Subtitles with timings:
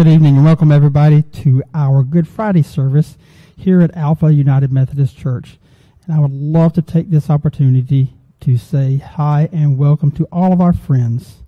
[0.00, 3.18] Good evening and welcome everybody to our Good Friday service
[3.54, 5.58] here at Alpha United Methodist Church.
[6.06, 10.54] And I would love to take this opportunity to say hi and welcome to all
[10.54, 11.42] of our friends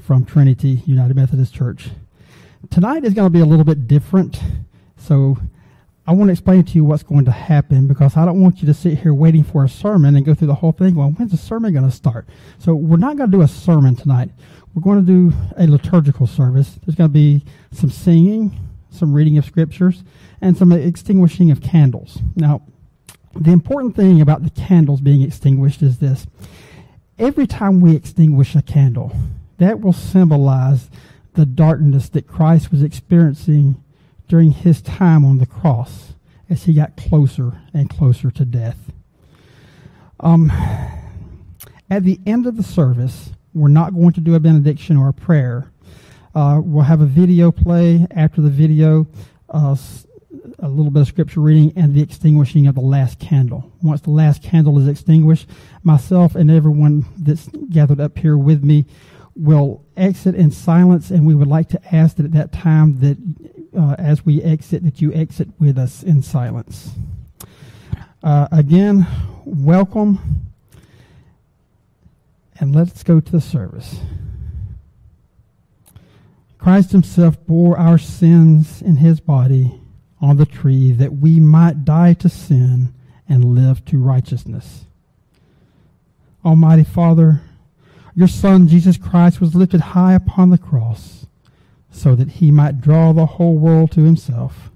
[0.00, 1.88] from Trinity United Methodist Church.
[2.70, 4.40] Tonight is going to be a little bit different,
[4.96, 5.36] so
[6.08, 8.66] I want to explain to you what's going to happen because I don't want you
[8.66, 10.94] to sit here waiting for a sermon and go through the whole thing.
[10.94, 12.26] Well, when's the sermon going to start?
[12.58, 14.30] So we're not going to do a sermon tonight.
[14.72, 16.78] We're going to do a liturgical service.
[16.82, 18.58] There's going to be some singing,
[18.88, 20.02] some reading of scriptures,
[20.40, 22.20] and some extinguishing of candles.
[22.34, 22.62] Now,
[23.34, 26.26] the important thing about the candles being extinguished is this.
[27.18, 29.14] Every time we extinguish a candle,
[29.58, 30.88] that will symbolize
[31.34, 33.84] the darkness that Christ was experiencing
[34.28, 36.12] during his time on the cross
[36.48, 38.92] as he got closer and closer to death.
[40.20, 40.50] Um,
[41.90, 45.12] at the end of the service, we're not going to do a benediction or a
[45.12, 45.70] prayer.
[46.34, 49.06] Uh, we'll have a video play after the video,
[49.50, 49.76] uh,
[50.58, 53.72] a little bit of scripture reading, and the extinguishing of the last candle.
[53.82, 55.48] Once the last candle is extinguished,
[55.82, 58.84] myself and everyone that's gathered up here with me
[59.34, 63.16] will exit in silence, and we would like to ask that at that time that
[63.76, 66.92] uh, as we exit, that you exit with us in silence.
[68.22, 69.06] Uh, again,
[69.44, 70.48] welcome
[72.58, 74.00] and let's go to the service.
[76.58, 79.80] Christ himself bore our sins in his body
[80.20, 82.92] on the tree that we might die to sin
[83.28, 84.84] and live to righteousness.
[86.44, 87.40] Almighty Father,
[88.14, 91.27] your Son Jesus Christ was lifted high upon the cross
[91.90, 94.70] so that he might draw the whole world to himself.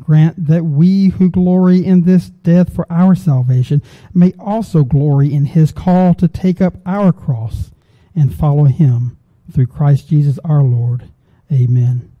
[0.00, 3.82] Grant that we who glory in this death for our salvation
[4.12, 7.70] may also glory in his call to take up our cross
[8.14, 9.16] and follow him
[9.50, 11.08] through Christ Jesus our Lord.
[11.50, 12.12] Amen.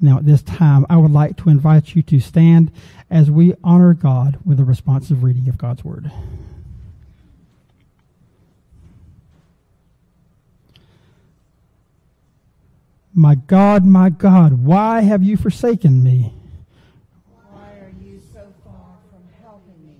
[0.00, 2.70] Now, at this time, I would like to invite you to stand
[3.10, 6.10] as we honor God with a responsive reading of God's Word.
[13.18, 16.34] My God, my God, why have you forsaken me?
[17.50, 19.96] Why are you so far from helping me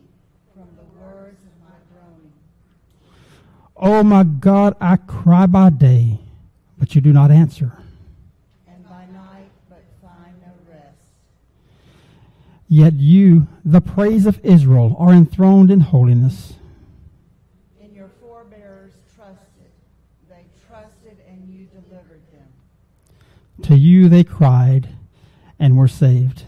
[0.52, 2.32] from the words of my groaning?
[3.74, 6.18] Oh my God, I cry by day,
[6.76, 7.72] but you do not answer.
[8.68, 10.98] And by night, but find no rest.
[12.68, 16.52] Yet you, the praise of Israel, are enthroned in holiness.
[17.80, 19.72] In your forebears trusted.
[20.28, 22.42] They trusted and you delivered them.
[23.62, 24.88] To you they cried
[25.58, 26.44] and were saved.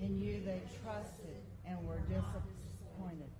[0.00, 1.36] In you they trusted
[1.66, 3.30] and were disappointed.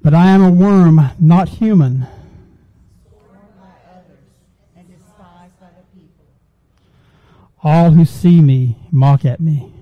[0.00, 2.06] But I am a worm, not human.
[7.64, 9.72] All who see me mock at me.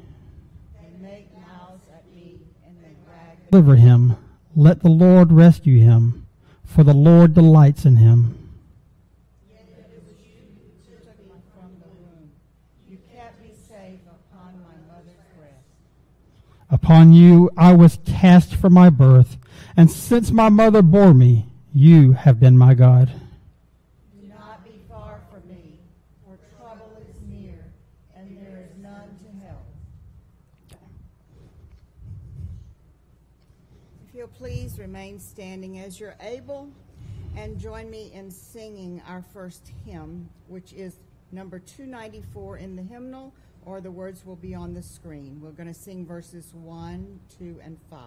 [0.75, 3.51] They make mouths at me and they brag.
[3.51, 4.17] Deliver him.
[4.55, 6.27] Let the Lord rescue him,
[6.63, 8.40] for the Lord delights in him.
[16.71, 19.37] Upon you I was cast from my birth
[19.77, 23.11] and since my mother bore me, you have been my God.
[24.21, 25.79] Do not be far from me,
[26.25, 27.65] for trouble is near,
[28.17, 29.65] and there is none to help.
[34.09, 36.69] If you'll please remain standing as you're able,
[37.37, 40.97] and join me in singing our first hymn, which is
[41.33, 43.33] number 294 in the hymnal,
[43.65, 45.41] or the words will be on the screen.
[45.43, 48.01] We're going to sing verses 1, 2, and 5.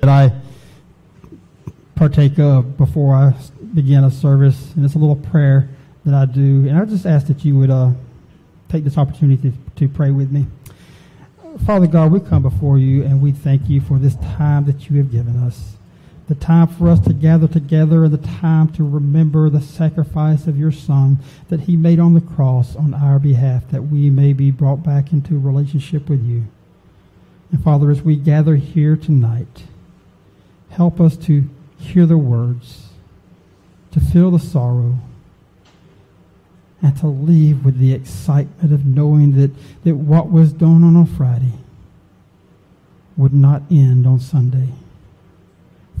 [0.00, 0.32] That I
[1.96, 3.34] partake of before I
[3.74, 5.68] begin a service, and it's a little prayer
[6.04, 6.68] that I do.
[6.68, 7.90] And I just ask that you would uh,
[8.68, 10.46] take this opportunity to, to pray with me.
[11.64, 14.98] Father God, we come before you and we thank you for this time that you
[14.98, 15.76] have given us.
[16.28, 20.70] The time for us to gather together the time to remember the sacrifice of your
[20.70, 21.18] Son
[21.48, 25.12] that he made on the cross on our behalf, that we may be brought back
[25.12, 26.44] into relationship with you.
[27.50, 29.64] And Father, as we gather here tonight,
[30.78, 31.42] help us to
[31.76, 32.90] hear the words,
[33.90, 34.96] to feel the sorrow,
[36.80, 39.50] and to leave with the excitement of knowing that,
[39.82, 41.52] that what was done on a Friday
[43.16, 44.68] would not end on Sunday.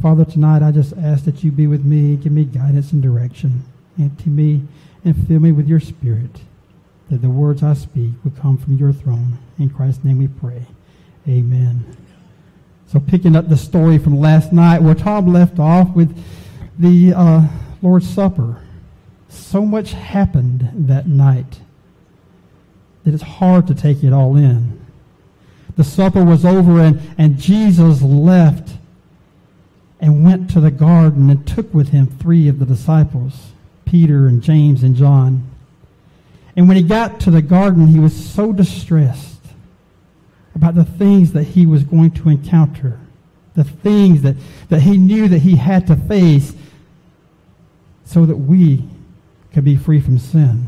[0.00, 3.64] Father, tonight I just ask that you be with me, give me guidance and direction.
[3.98, 4.62] Empty me
[5.04, 6.42] and fill me with your spirit,
[7.10, 9.38] that the words I speak would come from your throne.
[9.58, 10.66] In Christ's name we pray.
[11.26, 11.96] Amen.
[12.88, 16.16] So picking up the story from last night where Tom left off with
[16.78, 17.46] the uh,
[17.82, 18.62] Lord's Supper
[19.28, 21.60] so much happened that night
[23.04, 24.84] that it's hard to take it all in.
[25.76, 28.70] The supper was over and, and Jesus left
[30.00, 33.52] and went to the garden and took with him three of the disciples,
[33.84, 35.48] Peter and James and John.
[36.56, 39.37] And when he got to the garden, he was so distressed
[40.58, 42.98] about the things that he was going to encounter,
[43.54, 44.34] the things that,
[44.68, 46.52] that he knew that he had to face
[48.04, 48.82] so that we
[49.52, 50.66] could be free from sin.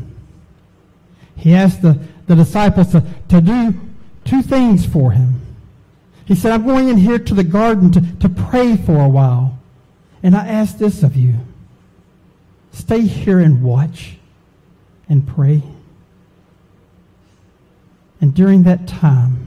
[1.35, 3.73] He asked the, the disciples to, to do
[4.23, 5.41] two things for him.
[6.23, 9.59] He said, I'm going in here to the garden to, to pray for a while.
[10.23, 11.35] And I ask this of you
[12.71, 14.15] stay here and watch
[15.09, 15.61] and pray.
[18.21, 19.40] And during that time,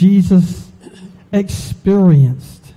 [0.00, 0.70] Jesus
[1.30, 2.72] experienced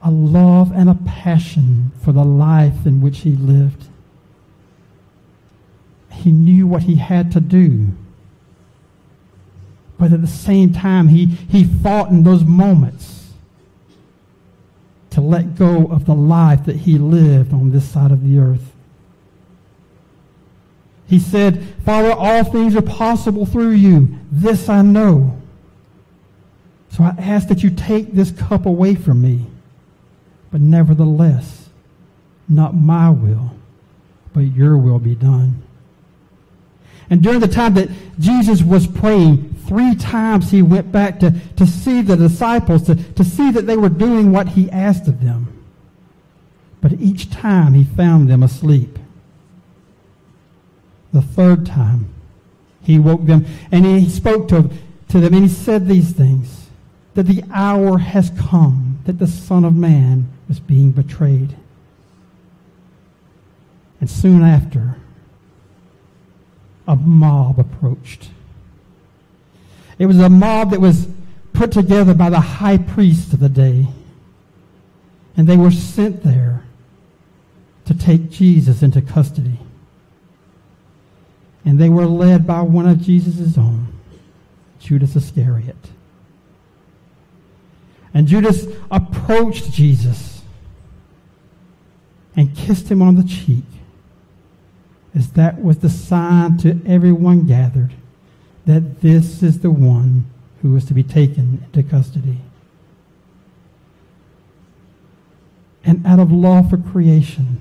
[0.00, 3.84] a love and a passion for the life in which he lived.
[6.10, 7.88] He knew what he had to do.
[9.98, 13.32] But at the same time, he, he fought in those moments
[15.10, 18.72] to let go of the life that he lived on this side of the earth.
[21.06, 24.18] He said, Father, all things are possible through you.
[24.32, 25.35] This I know.
[26.96, 29.46] So I ask that you take this cup away from me.
[30.50, 31.68] But nevertheless,
[32.48, 33.54] not my will,
[34.32, 35.62] but your will be done.
[37.10, 41.66] And during the time that Jesus was praying, three times he went back to, to
[41.66, 45.52] see the disciples, to, to see that they were doing what he asked of them.
[46.80, 48.98] But each time he found them asleep.
[51.12, 52.08] The third time,
[52.82, 54.70] he woke them and he spoke to,
[55.08, 56.65] to them and he said these things
[57.16, 61.56] that the hour has come that the Son of Man was being betrayed.
[64.00, 64.96] And soon after,
[66.86, 68.28] a mob approached.
[69.98, 71.08] It was a mob that was
[71.54, 73.86] put together by the high priest of the day.
[75.38, 76.64] And they were sent there
[77.86, 79.58] to take Jesus into custody.
[81.64, 83.86] And they were led by one of Jesus' own,
[84.78, 85.76] Judas Iscariot.
[88.16, 90.40] And Judas approached Jesus
[92.34, 93.66] and kissed him on the cheek,
[95.14, 97.92] as that was the sign to everyone gathered
[98.64, 100.24] that this is the one
[100.62, 102.38] who was to be taken into custody.
[105.84, 107.60] And out of law for creation,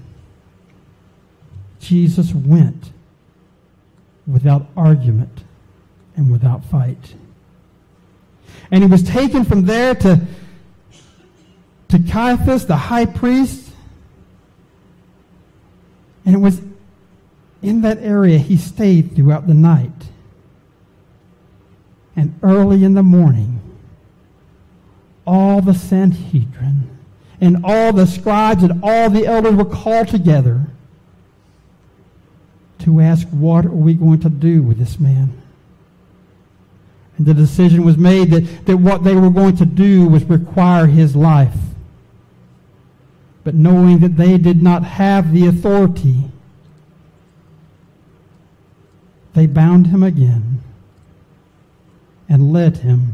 [1.81, 2.93] Jesus went
[4.25, 5.43] without argument
[6.15, 7.15] and without fight.
[8.71, 10.25] And he was taken from there to,
[11.95, 13.71] to Caiaphas, the high priest,
[16.25, 16.61] and it was
[17.61, 19.91] in that area he stayed throughout the night.
[22.17, 23.61] And early in the morning,
[25.25, 26.89] all the Sanhedrin
[27.39, 30.67] and all the scribes and all the elders were called together
[32.79, 35.41] to ask, What are we going to do with this man?
[37.17, 40.87] And the decision was made that, that what they were going to do was require
[40.87, 41.55] his life
[43.45, 46.23] but knowing that they did not have the authority,
[49.35, 50.63] they bound him again
[52.27, 53.13] and led him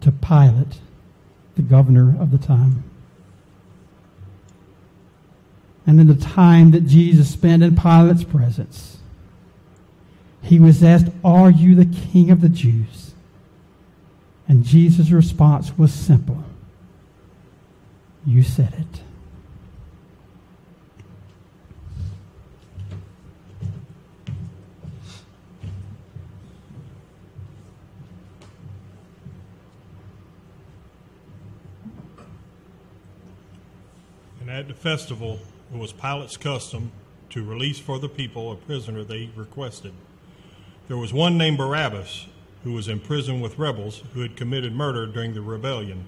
[0.00, 0.80] to Pilate,
[1.54, 2.82] the governor of the time.
[5.86, 8.98] And in the time that Jesus spent in Pilate's presence,
[10.42, 13.12] he was asked, Are you the king of the Jews?
[14.48, 16.42] And Jesus' response was simple
[18.26, 19.02] You said it.
[34.48, 35.40] And at the festival,
[35.70, 36.90] it was Pilate's custom
[37.28, 39.92] to release for the people a prisoner they requested.
[40.86, 42.28] There was one named Barabbas
[42.64, 46.06] who was in prison with rebels who had committed murder during the rebellion.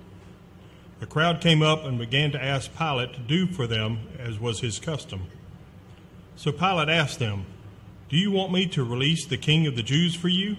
[1.01, 4.61] The crowd came up and began to ask Pilate to do for them as was
[4.61, 5.25] his custom.
[6.35, 7.45] So Pilate asked them,
[8.09, 10.57] Do you want me to release the king of the Jews for you?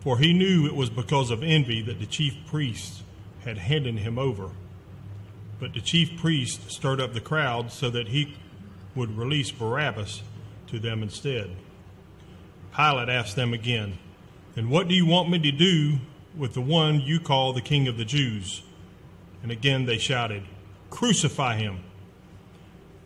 [0.00, 3.02] For he knew it was because of envy that the chief priests
[3.42, 4.50] had handed him over.
[5.62, 8.34] But the chief priest stirred up the crowd so that he
[8.96, 10.22] would release Barabbas
[10.66, 11.50] to them instead.
[12.74, 13.96] Pilate asked them again,
[14.56, 15.98] And what do you want me to do
[16.36, 18.64] with the one you call the king of the Jews?
[19.44, 20.42] And again they shouted,
[20.90, 21.78] Crucify him.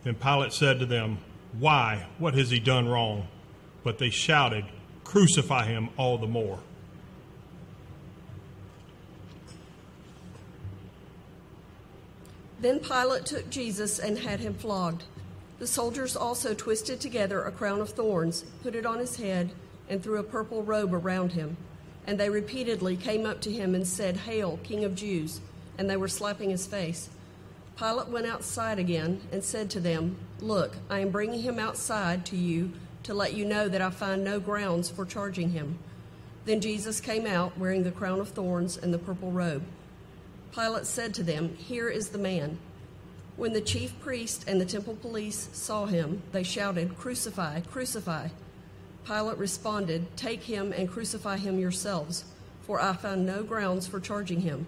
[0.04, 1.18] Then Pilate said to them,
[1.58, 2.06] Why?
[2.16, 3.28] What has he done wrong?
[3.84, 4.64] But they shouted,
[5.04, 6.60] Crucify him all the more.
[12.66, 15.04] Then Pilate took Jesus and had him flogged.
[15.60, 19.52] The soldiers also twisted together a crown of thorns, put it on his head,
[19.88, 21.56] and threw a purple robe around him.
[22.08, 25.40] And they repeatedly came up to him and said, Hail, King of Jews!
[25.78, 27.08] And they were slapping his face.
[27.78, 32.36] Pilate went outside again and said to them, Look, I am bringing him outside to
[32.36, 32.72] you
[33.04, 35.78] to let you know that I find no grounds for charging him.
[36.46, 39.62] Then Jesus came out wearing the crown of thorns and the purple robe.
[40.56, 42.56] Pilate said to them, Here is the man.
[43.36, 48.28] When the chief priest and the temple police saw him, they shouted, Crucify, crucify.
[49.04, 52.24] Pilate responded, Take him and crucify him yourselves,
[52.62, 54.64] for I found no grounds for charging him.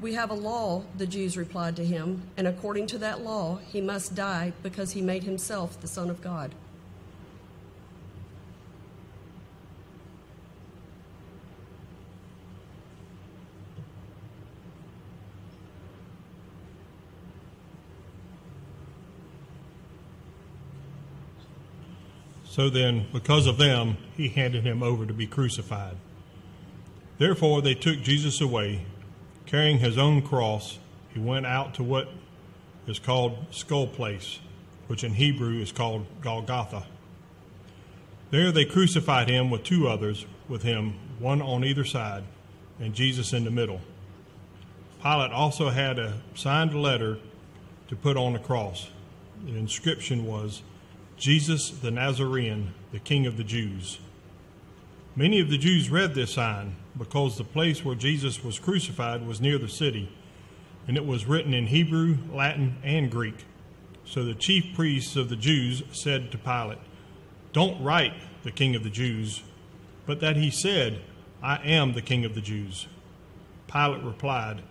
[0.00, 3.80] We have a law, the Jews replied to him, and according to that law, he
[3.80, 6.52] must die because he made himself the Son of God.
[22.54, 25.96] So then, because of them, he handed him over to be crucified.
[27.18, 28.86] Therefore, they took Jesus away.
[29.44, 30.78] Carrying his own cross,
[31.12, 32.10] he went out to what
[32.86, 34.38] is called Skull Place,
[34.86, 36.84] which in Hebrew is called Golgotha.
[38.30, 42.22] There they crucified him with two others with him, one on either side,
[42.78, 43.80] and Jesus in the middle.
[45.02, 47.18] Pilate also had a signed letter
[47.88, 48.90] to put on the cross.
[49.44, 50.62] The inscription was,
[51.16, 53.98] Jesus the Nazarene, the King of the Jews.
[55.16, 59.40] Many of the Jews read this sign because the place where Jesus was crucified was
[59.40, 60.10] near the city,
[60.88, 63.44] and it was written in Hebrew, Latin, and Greek.
[64.04, 66.78] So the chief priests of the Jews said to Pilate,
[67.52, 69.42] Don't write the King of the Jews,
[70.06, 71.00] but that he said,
[71.42, 72.88] I am the King of the Jews.
[73.68, 74.62] Pilate replied,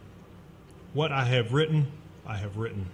[0.93, 1.87] What I have written,
[2.25, 2.87] I have written.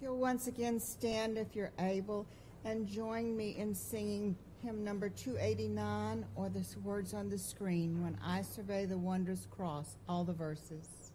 [0.00, 2.26] You'll once again stand if you're able
[2.64, 8.18] and join me in singing hymn number 289 or the words on the screen, When
[8.24, 11.12] I Survey the Wondrous Cross, all the verses.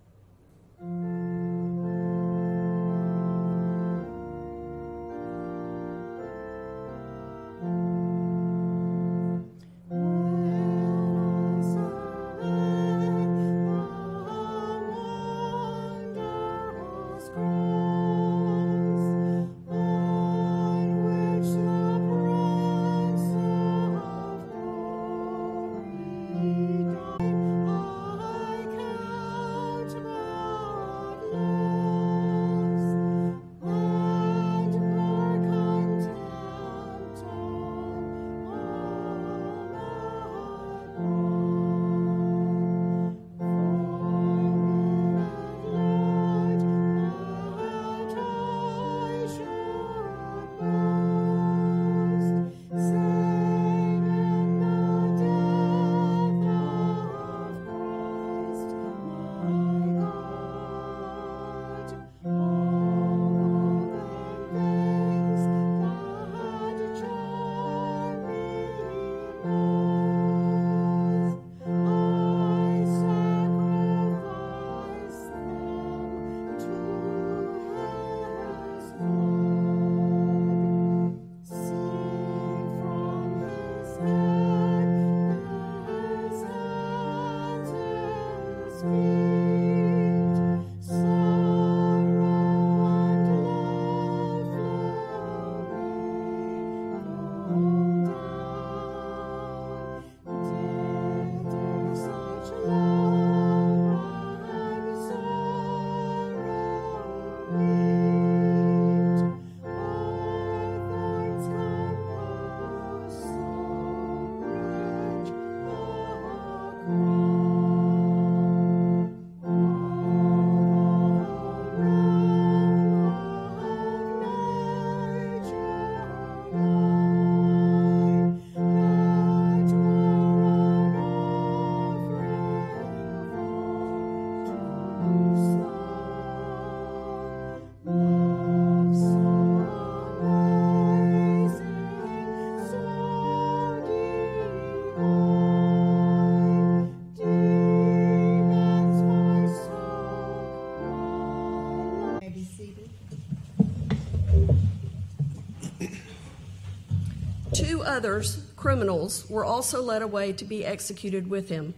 [157.96, 161.74] Others, criminals, were also led away to be executed with him.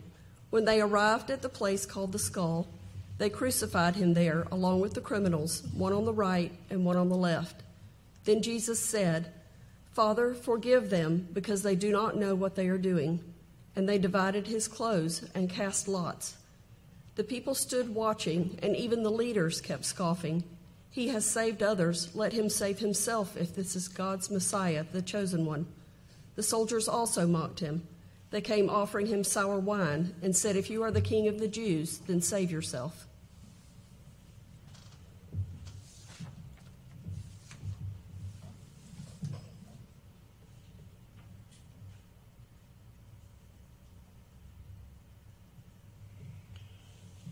[0.50, 2.68] When they arrived at the place called the skull,
[3.20, 7.10] they crucified him there along with the criminals, one on the right and one on
[7.10, 7.62] the left.
[8.26, 9.32] Then Jesus said,
[9.94, 13.20] Father, forgive them because they do not know what they are doing.
[13.76, 16.36] And they divided his clothes and cast lots.
[17.16, 20.44] The people stood watching, and even the leaders kept scoffing.
[20.90, 22.16] He has saved others.
[22.16, 25.68] Let him save himself if this is God's Messiah, the chosen one.
[26.38, 27.88] The soldiers also mocked him.
[28.30, 31.48] They came offering him sour wine and said, If you are the king of the
[31.48, 33.08] Jews, then save yourself.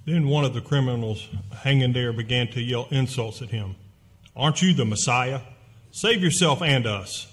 [0.06, 3.76] Then one of the criminals hanging there began to yell insults at him.
[4.36, 5.42] Aren't you the Messiah?
[5.92, 7.28] Save yourself and us.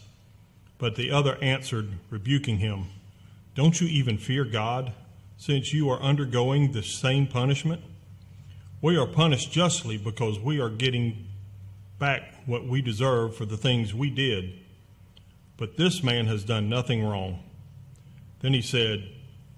[0.83, 2.87] But the other answered, rebuking him,
[3.55, 4.93] Don't you even fear God,
[5.37, 7.83] since you are undergoing the same punishment?
[8.81, 11.29] We are punished justly because we are getting
[12.01, 14.59] back what we deserve for the things we did.
[15.57, 17.45] But this man has done nothing wrong.
[18.41, 19.09] Then he said,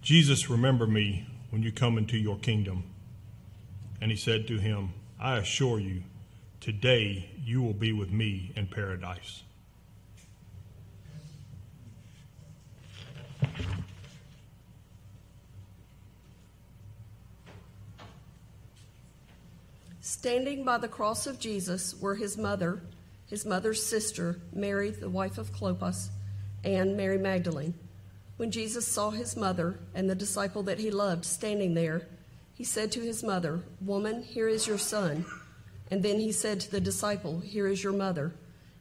[0.03, 2.85] Jesus, remember me when you come into your kingdom.
[3.99, 6.03] And he said to him, I assure you,
[6.61, 9.43] today you will be with me in paradise.
[20.25, 22.81] Standing by the cross of Jesus were his mother,
[23.27, 26.09] his mother's sister, Mary, the wife of Clopas,
[26.65, 27.75] and Mary Magdalene.
[28.39, 32.09] When Jesus saw his mother and the disciple that he loved standing there,
[32.55, 35.27] he said to his mother, Woman, here is your son.
[35.91, 38.33] And then he said to the disciple, Here is your mother.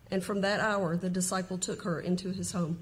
[0.10, 2.80] And from that hour, the disciple took her into his home.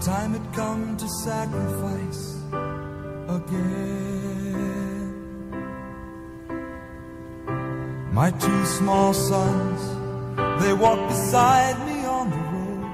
[0.00, 2.36] Time had come to sacrifice
[3.28, 3.98] again.
[8.12, 9.80] My two small sons,
[10.62, 12.84] they walked beside me on the road.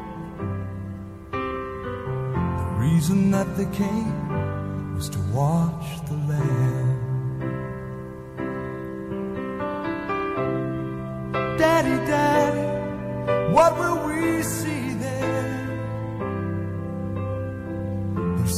[2.59, 5.74] The reason that they came was to watch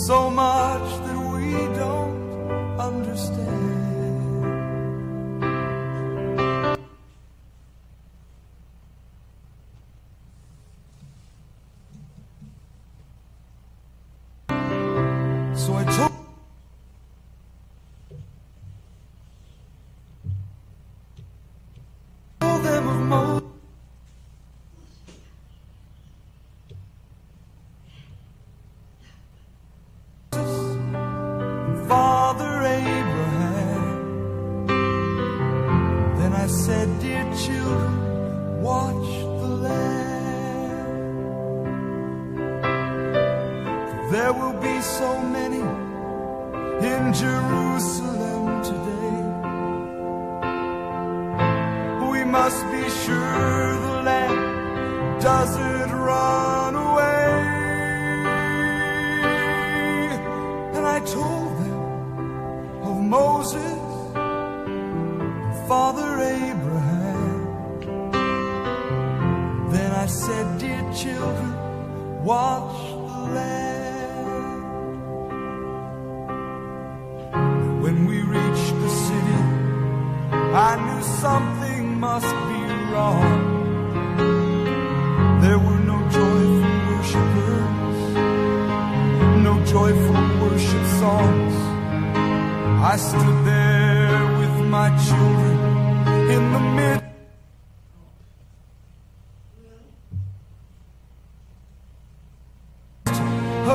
[0.07, 3.76] so much that we don't understand.
[53.07, 55.76] Sure the Lamb doesn't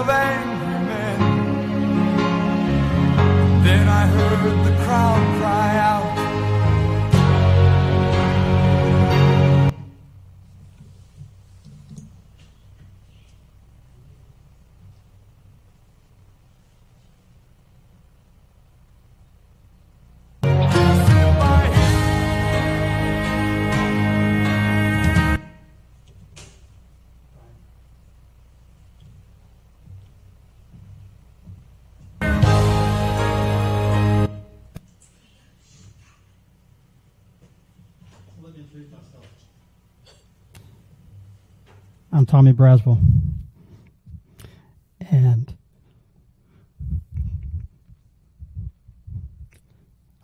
[0.01, 0.50] Of
[42.13, 42.99] I'm Tommy Braswell.
[44.99, 45.55] And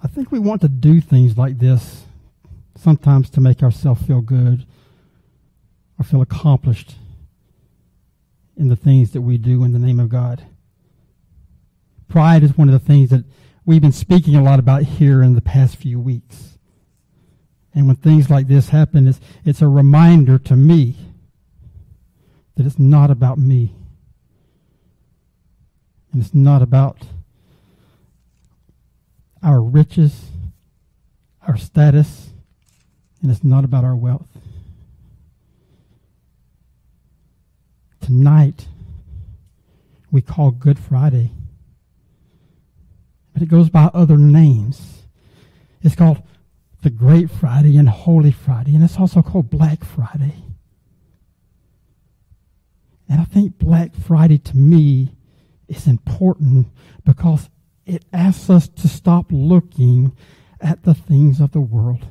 [0.03, 2.03] I think we want to do things like this
[2.75, 4.65] sometimes to make ourselves feel good
[5.97, 6.95] or feel accomplished
[8.57, 10.45] in the things that we do in the name of God.
[12.09, 13.23] Pride is one of the things that
[13.65, 16.57] we've been speaking a lot about here in the past few weeks.
[17.73, 20.97] And when things like this happen, it's, it's a reminder to me
[22.57, 23.71] that it's not about me.
[26.11, 26.97] And it's not about
[29.43, 30.31] our riches,
[31.47, 32.31] our status,
[33.21, 34.27] and it's not about our wealth.
[38.01, 38.67] Tonight,
[40.09, 41.31] we call Good Friday,
[43.33, 45.03] but it goes by other names.
[45.83, 46.23] It's called
[46.81, 50.46] the Great Friday and Holy Friday, and it's also called Black Friday.
[53.09, 55.13] And I think Black Friday to me
[55.67, 56.67] is important
[57.05, 57.49] because
[57.85, 60.15] it asks us to stop looking
[60.59, 62.05] at the things of the world.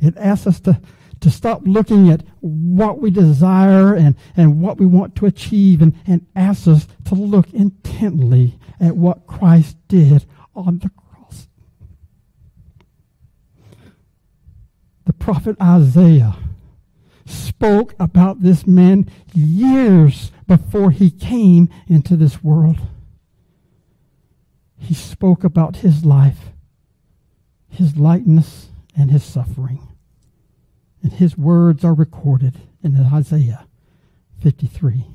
[0.00, 0.80] It asks us to,
[1.20, 5.94] to stop looking at what we desire and, and what we want to achieve and,
[6.06, 11.48] and asks us to look intently at what Christ did on the cross.
[15.04, 16.36] The prophet Isaiah
[17.26, 22.78] spoke about this man years before he came into this world.
[24.78, 26.52] He spoke about his life,
[27.68, 29.80] his likeness, and his suffering.
[31.02, 33.66] And his words are recorded in Isaiah
[34.40, 35.06] 53.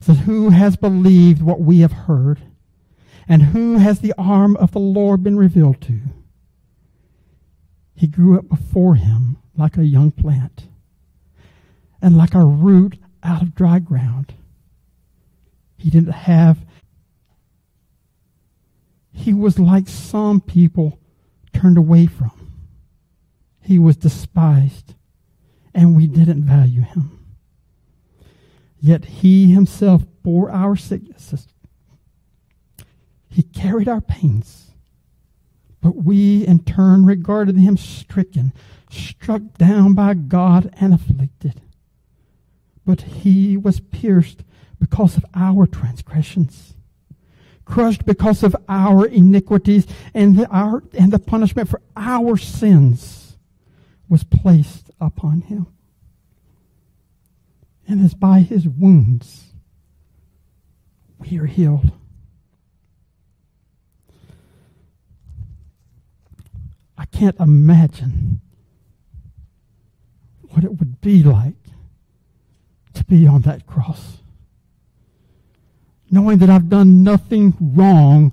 [0.00, 2.40] It says, Who has believed what we have heard?
[3.28, 6.00] And who has the arm of the Lord been revealed to?
[7.94, 10.68] He grew up before him like a young plant,
[12.00, 14.34] and like a root out of dry ground.
[15.76, 16.64] He didn't have,
[19.12, 20.98] he was like some people
[21.52, 22.32] turned away from.
[23.60, 24.94] He was despised,
[25.74, 27.18] and we didn't value him.
[28.78, 31.48] Yet he himself bore our sicknesses.
[33.28, 34.70] He carried our pains,
[35.86, 38.52] but we in turn regarded him stricken
[38.90, 41.60] struck down by God and afflicted.
[42.84, 44.42] But he was pierced
[44.80, 46.74] because of our transgressions,
[47.64, 53.36] crushed because of our iniquities, and the, our, and the punishment for our sins
[54.08, 55.68] was placed upon him.
[57.86, 59.52] And as by his wounds
[61.20, 61.92] we are healed.
[66.98, 68.40] I can't imagine
[70.50, 71.54] what it would be like
[72.94, 74.18] to be on that cross.
[76.10, 78.32] Knowing that I've done nothing wrong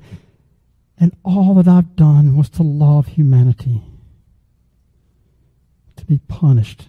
[0.97, 3.81] and all that I've done was to love humanity,
[5.97, 6.87] to be punished.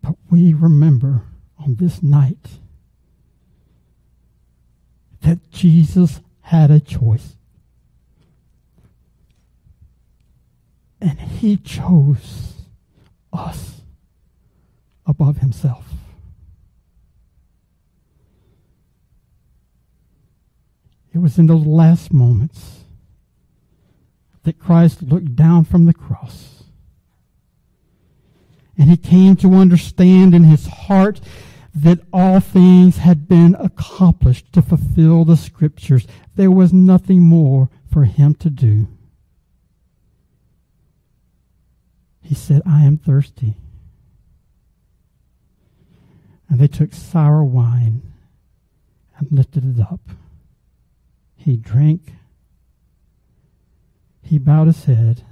[0.00, 1.22] But we remember
[1.58, 2.58] on this night
[5.20, 7.36] that Jesus had a choice.
[11.02, 12.52] And he chose
[13.32, 13.80] us
[15.04, 15.84] above himself.
[21.12, 22.84] It was in those last moments
[24.44, 26.62] that Christ looked down from the cross.
[28.78, 31.20] And he came to understand in his heart
[31.74, 36.06] that all things had been accomplished to fulfill the scriptures.
[36.36, 38.86] There was nothing more for him to do.
[42.22, 43.56] He said, I am thirsty.
[46.48, 48.02] And they took sour wine
[49.16, 50.00] and lifted it up.
[51.36, 52.12] He drank.
[54.22, 55.24] He bowed his head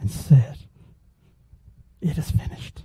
[0.00, 0.58] and said,
[2.00, 2.82] It is finished.